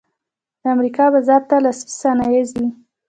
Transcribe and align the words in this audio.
د 0.61 0.63
امریکا 0.75 1.05
بازار 1.13 1.41
ته 1.49 1.55
لاسي 1.63 1.87
صنایع 2.01 2.43
ځي 2.53 2.65